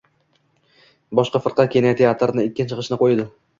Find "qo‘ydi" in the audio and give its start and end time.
3.07-3.31